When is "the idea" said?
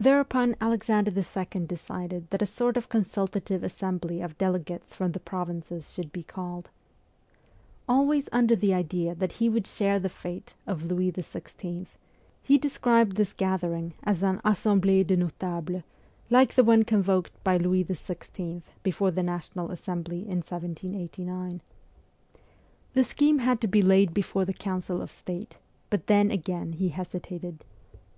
8.56-9.14